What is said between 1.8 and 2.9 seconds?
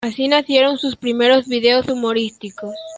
humorísticos.